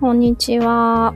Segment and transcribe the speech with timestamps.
[0.00, 1.12] こんにちは。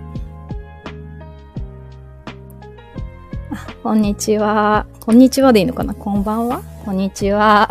[3.83, 4.87] こんにちは。
[5.01, 5.95] こんにちはでいいのかな？
[5.95, 6.63] こんばんは？
[6.85, 7.67] こんにちは。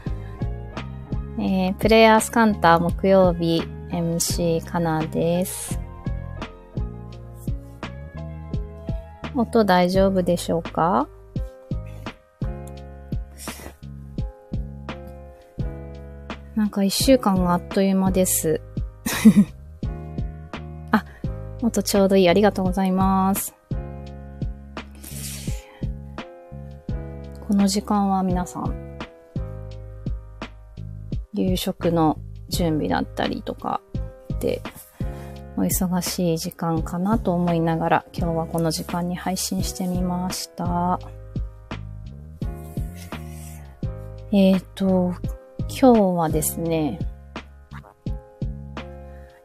[1.40, 5.80] えー、プレイヤースカンター木曜日 MC かなです。
[9.34, 11.08] 音大丈夫でしょうか？
[16.54, 18.60] なんか一週間があっという間です。
[21.62, 22.28] あ、音ちょうどいい。
[22.28, 23.54] ありがとうございます。
[27.48, 28.98] この時間は皆さん、
[31.32, 33.80] 夕食の準備だったりとか
[34.40, 34.60] で、
[35.56, 41.00] お忙しい時間かなと思いながら、今日はこの時間に配信してみました。
[44.30, 45.14] えっ、ー、と、
[45.68, 46.98] 今日はですね、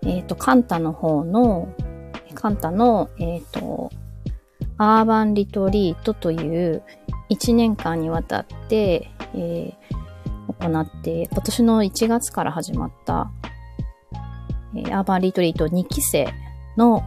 [0.01, 1.73] えっ、ー、と、カンタの方の、
[2.43, 3.89] カンタの、えっ、ー、と、
[4.77, 6.35] アーバンリトリートとい
[6.71, 6.83] う
[7.29, 13.31] 1年間にわたって、えー、行って、今年の1月から始まった、
[14.75, 16.33] えー、アーバンリトリート2期生
[16.75, 17.01] の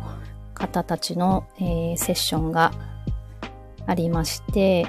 [0.54, 2.72] 方たちの、えー、セッションが
[3.86, 4.86] ありまして、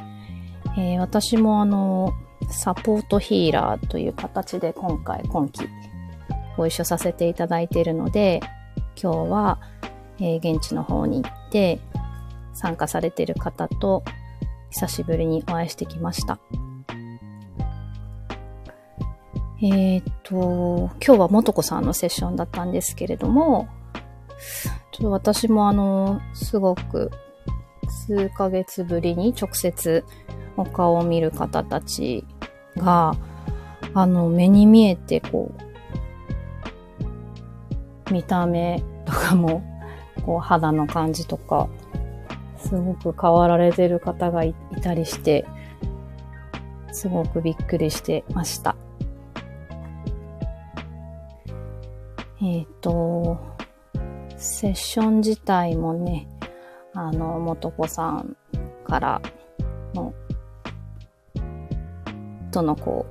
[0.78, 2.14] えー、私もあの、
[2.50, 5.68] サポートヒーラーという形で今回、今期
[6.56, 8.40] ご一緒させていただいているので、
[8.96, 9.60] 今日は、
[10.20, 11.80] えー、現地の方に行って
[12.54, 14.04] 参加されてる方と
[14.72, 16.40] 久しぶりにお会いしてきました。
[19.62, 23.68] えっ、と、今日はもとこさんのセッションだったんですけれども、
[24.92, 27.10] ちょっと私もあの、すごく
[27.88, 30.04] 数ヶ月ぶりに直接
[30.58, 32.24] お顔を見る方たち
[32.76, 33.16] が、
[33.94, 35.52] あの、目に見えて、こ
[38.10, 39.64] う、見た目とかも、
[40.28, 41.70] こう、肌の感じとか、
[42.58, 45.46] すごく変わられてる方がいたりして、
[46.92, 48.76] すごくびっくりしてました。
[52.42, 53.38] えっ、ー、と、
[54.36, 56.28] セッション自体もね、
[56.94, 58.36] あの、元子さん
[58.86, 59.22] から
[59.94, 60.14] の
[62.52, 63.06] とのこ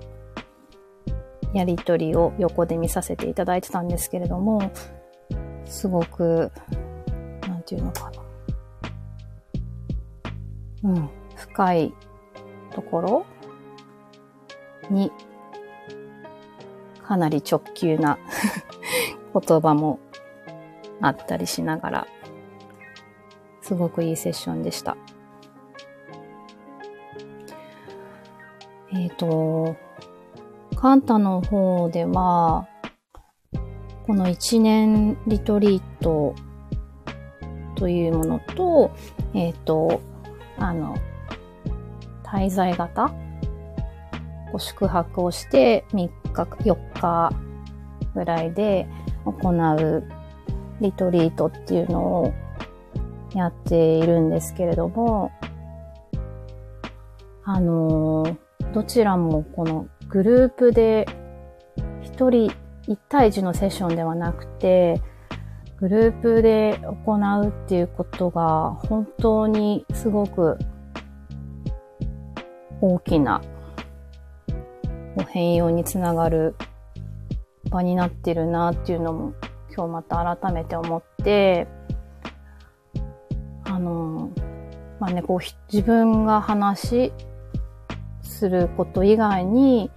[1.55, 4.71] う、やりとりを横で見させていただいてたんですけれども、
[5.65, 6.53] すごく、
[7.67, 8.11] ていうのか
[10.83, 10.91] な。
[10.91, 11.95] うん、深い
[12.71, 13.27] ところ？
[14.91, 15.11] に、
[17.03, 18.19] かなり直球な
[19.39, 19.99] 言葉も
[21.01, 22.07] あったりしながら、
[23.61, 24.97] すごくいいセッションでした。
[28.93, 29.77] えっ、ー、と、
[30.77, 32.69] カンタの方では、
[34.07, 36.35] この1年リトリート
[37.77, 38.91] というものと、
[39.35, 40.01] えっ、ー、と、
[40.59, 40.97] あの、
[42.25, 43.15] 滞在型？
[44.59, 47.33] 宿泊をして3日、4日
[48.15, 48.89] ぐらいで
[49.25, 50.05] 行う
[50.81, 52.35] リトリートっていうのを
[53.35, 55.31] やっているんですけれども、
[57.45, 58.37] あの
[58.73, 61.07] どちらもこのグループで
[62.03, 62.51] 一人
[62.89, 65.03] 一対一のセッションではなくて、
[65.79, 70.59] グループで行うっていうことが本当にすごく
[72.81, 73.43] 大きな
[75.29, 76.55] 変容につながる
[77.71, 79.35] 場になってるなっていうのも
[79.77, 81.67] 今日また改めて思って、
[83.65, 84.31] あの、
[84.99, 85.39] まあね、こう
[85.71, 87.13] 自分が話
[88.23, 89.91] すること以外に、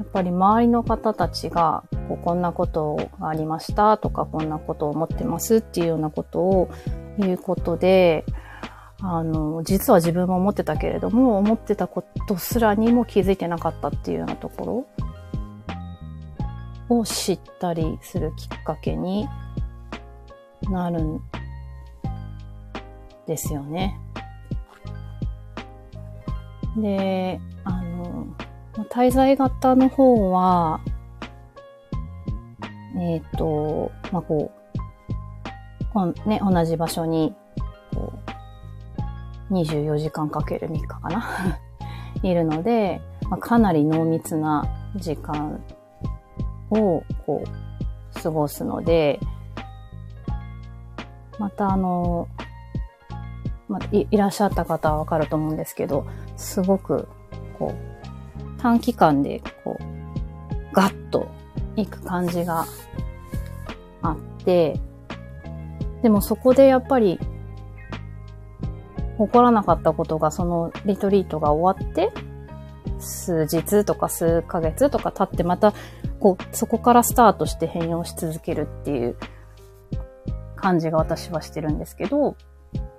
[0.00, 6.70] やっぱり周りの方たちが、こうこんなことがありましたとか、こんなことを思ってますっていうようなことを
[7.18, 8.24] 言うことで、
[9.02, 14.86] あの、実は自分も思ってたけれども、思ってたことすらにも気づいてなかったっていうようなとこ
[16.88, 19.28] ろを知ったりするきっかけに
[20.70, 21.20] なるん
[23.26, 24.00] ですよね。
[26.78, 27.89] で、あの、
[28.88, 30.80] 滞在型の方は、
[32.96, 34.52] えっ、ー、と、まあ、こ
[35.94, 37.34] う、ね、同じ場所に、
[37.94, 38.12] こ
[39.50, 41.24] う、24時間かける3日かな。
[42.22, 44.64] いるので、まあ、かなり濃密な
[44.96, 45.60] 時間
[46.70, 49.18] を、こう、過ごすので、
[51.38, 52.28] またあの、
[53.68, 56.06] まあ、いらっしゃった方はわかると思うんですけど、
[56.36, 57.08] すごく、
[57.58, 57.89] こう、
[58.60, 61.28] 短期間で、こう、ガッと
[61.76, 62.66] いく感じが
[64.02, 64.78] あって、
[66.02, 67.18] でもそこでやっぱり、
[69.18, 72.10] 起こらなかったことが、そのリトリートが終わって、
[72.98, 75.72] 数日とか数ヶ月とか経ってまた、
[76.18, 79.16] こう、そこからスタートして変容し続けるっていう
[80.56, 82.36] 感じが私はしてるんですけど、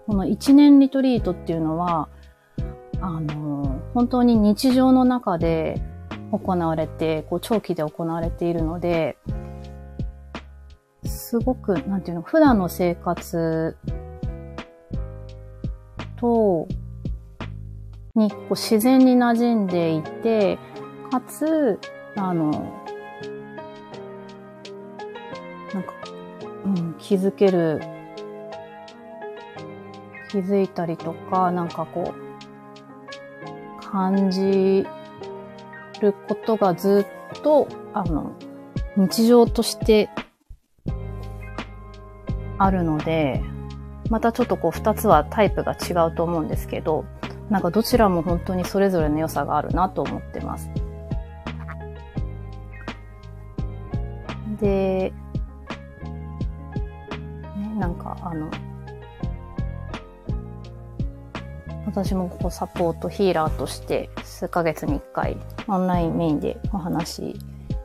[0.08, 2.10] この1年リトリートっていうのは、
[3.00, 5.82] あの、本当に日常の中で
[6.32, 9.18] 行われて、こう長期で行われているので、
[11.04, 13.78] すごく、なんていうの、普段の生活
[16.18, 16.68] と、
[18.16, 20.58] にこう自然に馴染んでいて、
[21.12, 21.80] かつ、
[22.16, 22.52] あの、
[25.74, 25.94] なんか、
[26.66, 27.82] うん、気づける、
[30.30, 32.31] 気づいたりとか、なんかこう、
[33.92, 34.86] 感じ
[36.00, 37.06] ることがず
[37.38, 38.32] っと、あの、
[38.96, 40.10] 日常として
[42.58, 43.42] あるので、
[44.10, 47.06] またちょっとこう二つはタイプが違うと思うんですけど、
[47.50, 50.70] なんかどちらも本当にそれぞれの良さがあるなと思ってます。
[54.60, 55.12] で、
[57.58, 58.50] ね、なんかあの、
[61.92, 65.36] 私もこうサポートヒーラーとして数ヶ月に一回
[65.68, 67.40] オンラインメインでお話し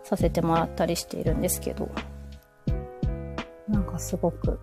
[0.05, 1.91] させてもらったりしているんですけど、
[3.69, 4.61] なんかすごく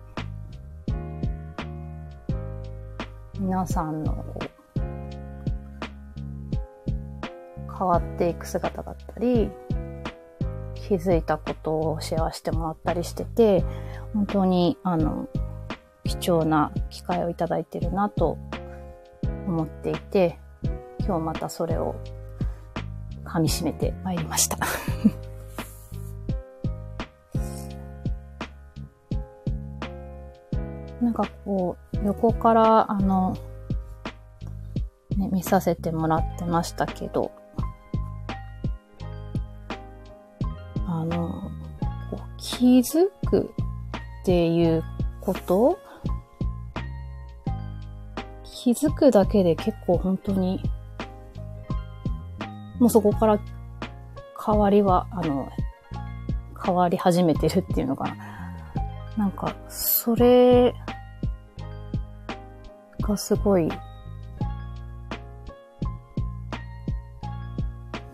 [3.38, 4.80] 皆さんのこう
[7.76, 9.50] 変わっていく姿だったり、
[10.74, 13.62] 気づいたことをシェアしてもらったりしてて、
[14.14, 15.28] 本当にあの、
[16.04, 18.38] 貴重な機会をいただいてるなと
[19.46, 20.38] 思っていて、
[21.00, 21.96] 今日またそれを
[23.24, 24.58] 噛み締めてまいりました。
[31.00, 33.36] なんかこう、横から、あの、
[35.16, 37.30] ね、見させてもらってましたけど、
[40.86, 41.50] あの、
[42.38, 43.50] 気づく
[44.22, 44.84] っていう
[45.20, 45.78] こと
[48.64, 50.58] 気づくだけで結構本当に、
[52.80, 53.38] もうそこから
[54.42, 55.50] 変わりは、あの、
[56.64, 58.16] 変わり始めてるっていうのかな。
[59.18, 60.74] なんか、それ
[63.02, 63.68] がすごい、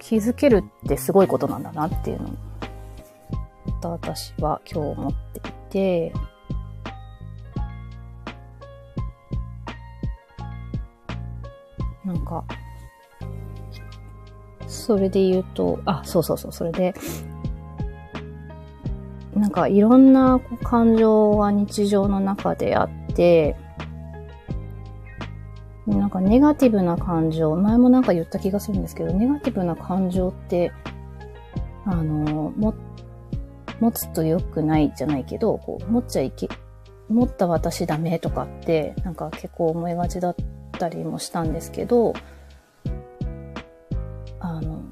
[0.01, 2.29] 気づけるってすごいことなんだなっていうの
[3.89, 6.13] を、私は今日思っていて、
[12.11, 12.45] なんか、
[14.67, 16.93] それで言うと、あ、そうそうそう、それで、
[19.35, 23.57] なんかいろんな感情が日常の中であって、
[25.87, 30.73] なんかネガティブな感情、前もなんか言った気がするんですけど、ネガティブな感情って、
[31.87, 32.75] あの、も、
[33.79, 36.49] 持つと良くないじゃないけど、こう、持っちゃいけ、
[37.09, 40.35] 持った私ダメとかって、なんか結構思いがちだっ
[40.87, 42.15] ったりもしたんですけど、
[44.41, 44.83] あの、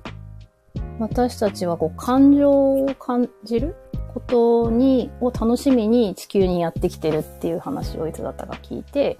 [0.98, 3.74] 私たちはこう、感情を感じる
[4.12, 9.16] ことに、を楽しみに地球にやってきてるっていう話をいつだったか聞いて、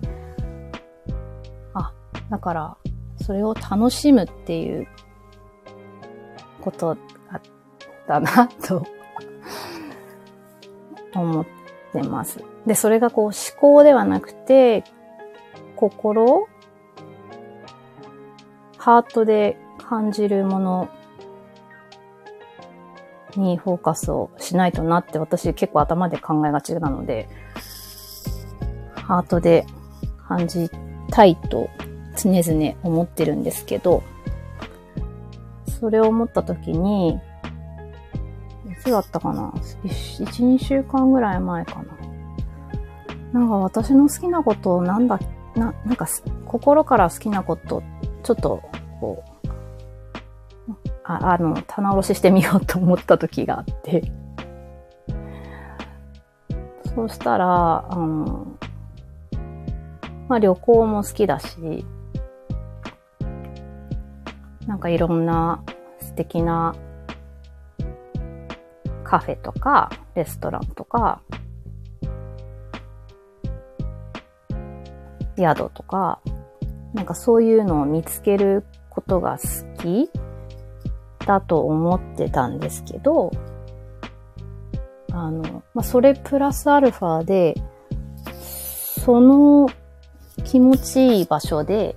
[1.73, 1.93] あ
[2.29, 2.77] だから、
[3.23, 4.87] それを楽しむっていう
[6.61, 6.97] こと
[8.07, 8.85] だなと
[11.15, 11.47] 思っ
[11.93, 12.45] てます。
[12.67, 14.85] で、それがこう思考ではなくて、
[15.79, 16.49] 心
[18.89, 20.89] ハートで感じるもの
[23.37, 27.29] にフォーカスをしないとなって私結構頭で考えがちなので、
[28.95, 29.67] ハートで
[30.27, 30.71] 感じ
[31.11, 31.69] たいと
[32.17, 34.03] 常々思ってるんですけど、
[35.79, 37.21] それを思った時に、い
[38.83, 39.53] つだったかな
[39.85, 41.83] ?1、2週間ぐらい前か
[43.33, 43.39] な。
[43.39, 45.21] なんか私の好きなことをなんだ、
[45.57, 46.09] な、なんか
[46.47, 47.83] 心から好きなこと、
[48.23, 48.63] ちょっと、
[49.01, 49.49] こう、
[51.05, 54.03] ああの、棚卸ししてみようと思った時があって、
[56.95, 58.47] そうしたら、あの、
[60.29, 61.85] まあ旅行も好きだし、
[64.67, 65.65] なんかいろんな
[66.01, 66.75] 素敵な
[69.03, 71.23] カフェとかレストランとか
[75.39, 76.21] 宿とか
[76.93, 80.11] なんかそういうのを見つけることが好き
[81.27, 83.31] だと思ってたんですけど
[85.13, 87.55] あの、まあ、それプラスアルファで
[89.05, 89.69] その
[90.45, 91.97] 気持ちいい場所で、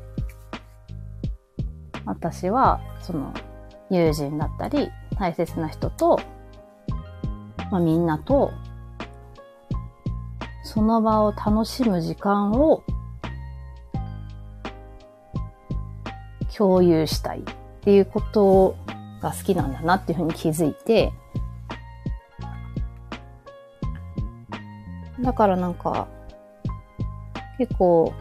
[2.06, 3.34] 私は、その、
[3.90, 6.20] 友人だったり、大切な人と、
[7.72, 8.52] まあ、みんなと、
[10.64, 12.84] その場を楽しむ時間を
[16.62, 17.44] 共有したいっ
[17.82, 18.76] ていうこと
[19.20, 21.12] が好きなんだなっていうふうに気づいて、
[25.20, 26.08] だからなんか、
[27.58, 28.14] 結構、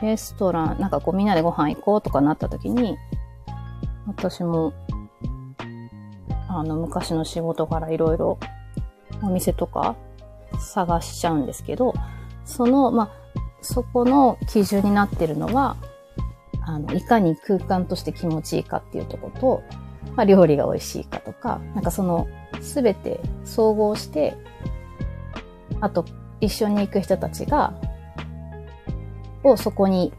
[0.00, 2.96] レストラン、なんかこうみんなでご飯行こうとかなった時に、
[4.06, 4.72] 私も、
[6.48, 8.38] あの、昔の仕事からいろいろ
[9.24, 9.96] お店とか
[10.60, 11.94] 探しちゃうんですけど、
[12.44, 13.10] その、まあ、
[13.60, 15.76] そこの基準になってるのは、
[16.68, 19.62] あの、いかに空間として気持ちいいかっていうとこと、
[20.14, 22.28] まあ、料理が美味しいかとか、なんかその、
[22.60, 24.36] すべて総合して、
[25.80, 26.04] あと、
[26.42, 27.72] 一緒に行く人たちが、
[29.42, 30.12] をそこに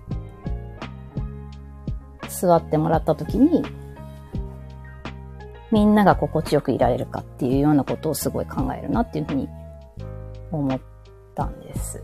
[2.27, 3.63] 座ってもらった時に、
[5.72, 9.48] みんなが心地よくいられるかっていうようなことをすごい考えるなっていうふうに
[10.51, 10.79] 思っ
[11.36, 12.03] たんです。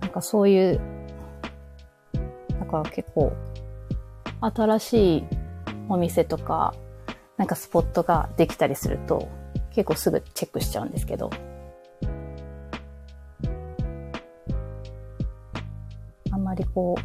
[0.00, 0.97] なんかそういう、
[2.68, 3.32] か結構
[4.40, 5.24] 新しい
[5.88, 6.74] お店とか、
[7.36, 9.28] なんかスポットができたりすると、
[9.70, 11.30] 結構すぐチェックしちゃうんですけど、
[16.30, 17.02] あんまりこう、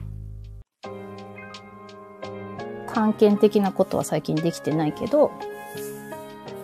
[2.93, 5.31] 探検的なことは最近できてないけど、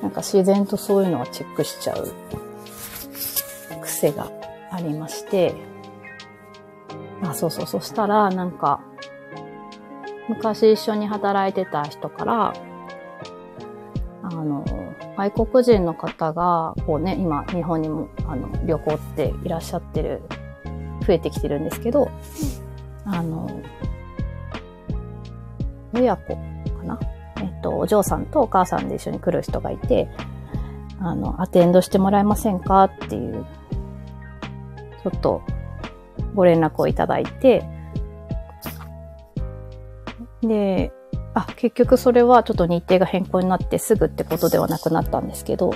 [0.02, 2.14] なんか自然とそういうのはチェックしちゃう
[3.82, 4.32] 癖が
[4.72, 5.56] ありまして、
[7.24, 8.82] あ、そうそう、そしたらなんか、
[10.30, 12.54] 昔一緒に働いてた人から、
[14.24, 14.64] あの、
[15.18, 20.22] 外国人の方が、こうね、今、日本にも、あの、旅行っていらっしゃってる、
[21.06, 22.10] 増えてきてるんですけど、
[23.06, 23.50] あの、
[25.94, 26.40] 親子か
[26.84, 27.00] な？
[27.42, 30.08] えっと、お嬢さんとお母さんで一緒に来る人がいて、
[31.00, 32.84] あの、アテンドしてもらえませんか？
[32.84, 33.46] っていう、
[35.02, 35.42] ちょっと、
[36.36, 37.66] ご連絡をいただいて、
[40.42, 40.92] で、
[41.34, 45.72] あ、結局それはちょっと日程が変更になってすぐってことではなくなったんですけど、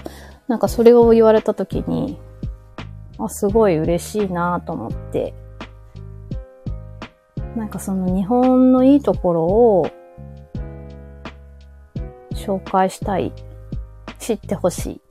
[0.48, 2.20] なんかそれを言われた時に、
[3.20, 5.34] あ、すごい嬉しいなと思って、
[7.56, 9.88] なんかその日本のいいところを
[12.34, 13.32] 紹介したい、
[14.20, 15.02] 知ってほしい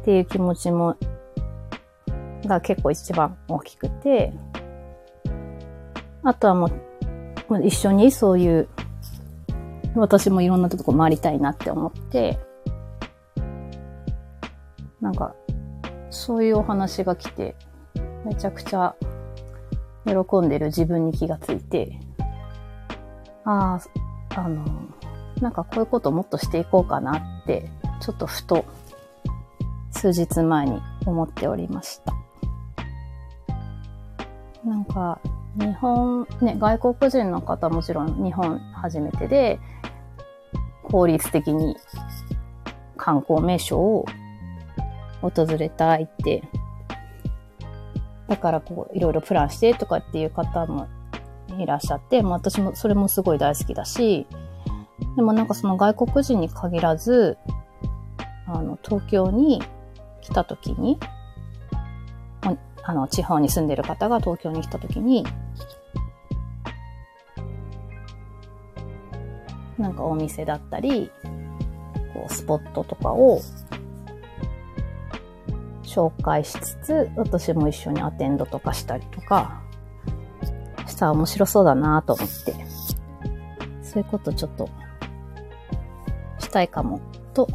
[0.00, 0.96] っていう気持ちも、
[2.46, 4.32] が結構一番大きくて、
[6.22, 6.70] あとはもう、
[7.62, 8.68] 一緒にそういう
[9.96, 12.38] 私もいろんなとこ回りたいなって思って、
[15.00, 15.34] なんか、
[16.10, 17.54] そういうお話が来て、
[18.24, 18.96] めちゃくちゃ
[20.06, 22.00] 喜んでる自分に気がついて、
[23.44, 23.78] あ
[24.34, 24.64] あ、あの、
[25.40, 27.70] なんかこういうこともっとしていこうかなって、
[28.00, 28.64] ちょっとふと
[29.92, 32.14] 数日前に思っておりました。
[34.64, 35.20] なんか、
[35.56, 39.60] 日本、ね、外国人の方もちろん日本初めてで、
[40.82, 41.76] 効率的に
[42.96, 44.06] 観光名所を
[45.22, 46.42] 訪れたいって、
[48.28, 50.88] だからこう、いろいろプランしてとかっていう方も
[51.58, 54.26] いらっしゃって、まあ私もそれもすごい大好きだし、
[55.16, 57.38] でもなんかその外国人に限らず、
[58.46, 59.62] あの、東京に
[60.20, 60.98] 来た時に、
[62.86, 65.24] あの、地方に住んでる方が東京に来た時に、
[69.78, 71.10] なんかお店だったり、
[72.12, 73.40] こうスポットとかを
[75.82, 79.62] 紹介しつつ、私も一緒にアテンドとかしたりとか、
[80.86, 82.54] したら面白そうだなと思って、
[83.82, 84.68] そういうことちょっと
[86.38, 87.00] したいかも、
[87.32, 87.48] と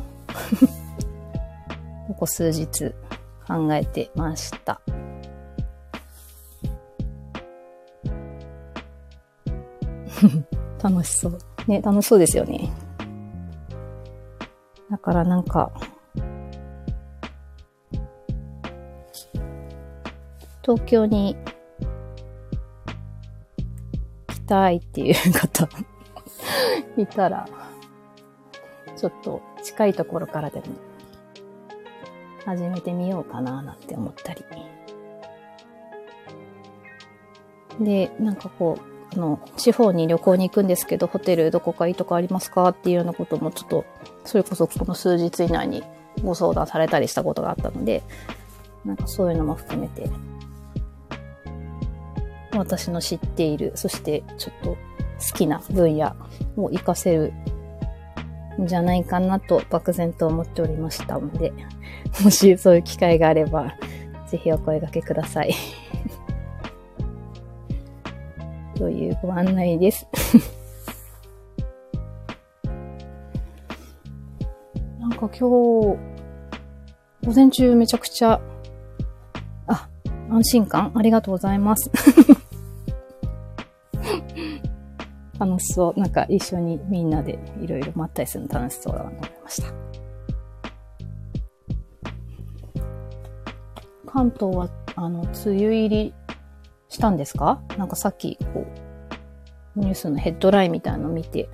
[2.07, 2.93] ここ数日
[3.47, 4.81] 考えてました。
[10.83, 11.37] 楽しそう。
[11.67, 12.71] ね、楽しそうですよね。
[14.89, 15.71] だからなんか、
[20.63, 21.35] 東京に
[24.27, 25.67] 来たいっていう方
[26.97, 27.47] いたら、
[28.95, 30.65] ちょっと近いところからでも
[32.45, 34.43] 始めてみようかななんて思ったり。
[37.79, 43.85] で、なんかこう、の、地方に旅行に行くんですけど、ホテルどこかいいとこありますかっていうようなこともちょっと、
[44.25, 45.83] それこそこの数日以内に
[46.23, 48.03] ご相談されたりしたことがあったので、
[48.85, 50.09] なんかそういうのも含めて、
[52.55, 54.77] 私の知っている、そしてちょっと好
[55.35, 56.15] きな分野
[56.55, 57.33] を活かせる
[58.59, 61.53] んじゃないかなと漠然と思っておりましたので、
[62.23, 63.75] もしそういう機会があれば、
[64.27, 65.53] ぜひお声掛けください。
[68.79, 70.07] というご案内です。
[74.97, 75.97] なんか今日、午
[77.35, 78.39] 前中めちゃくちゃ、
[79.67, 79.89] あ、
[80.29, 81.91] 安心感ありがとうございます。
[85.37, 85.99] 楽しそう。
[85.99, 89.73] なんか一緒にみんなでいろいろまったりするの楽しそうだなと思いました。
[94.05, 96.13] 関東は、あの、梅雨入り
[96.99, 97.61] したんですか？
[97.77, 98.67] なんかさっき、こ
[99.77, 101.49] う、ニュースのヘッドラインみたいの見て、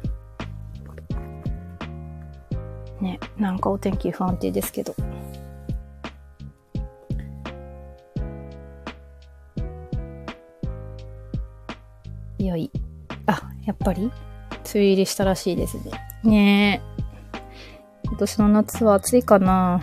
[3.00, 4.96] ね、なんかお天気不安定ですけど。
[12.40, 12.72] よい。
[13.28, 14.02] あ、やっぱり？
[14.06, 14.12] 梅
[14.74, 15.92] 雨入りしたらしいですね。
[16.24, 16.82] ね
[18.04, 18.08] え。
[18.08, 19.80] 今年の夏は暑いかな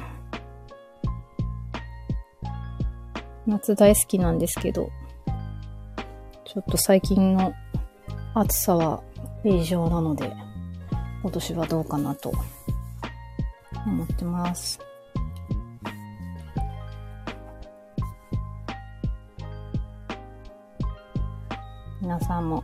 [3.47, 4.91] 夏大好きなんですけど、
[6.53, 7.55] ちょっと最近の
[8.35, 9.03] 暑さは
[9.43, 10.31] 異常なので、
[11.23, 12.31] 今年はどうかなと
[13.87, 14.79] 思ってます。
[22.03, 22.63] 皆さんも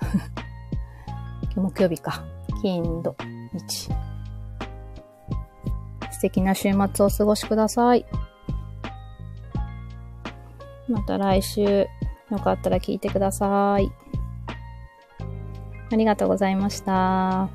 [1.52, 2.24] 今日木曜日か。
[2.62, 3.14] 金土
[3.52, 3.90] 日。
[6.10, 8.06] 素敵な週末を過ごしください。
[10.88, 11.86] また来週、
[12.30, 13.90] よかったら聞いてください。
[15.90, 17.48] ありがとうございました。